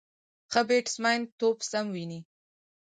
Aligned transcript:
ښه 0.51 0.61
بیټسمېن 0.67 1.21
توپ 1.39 1.57
سم 1.69 1.85
ویني. 1.93 2.19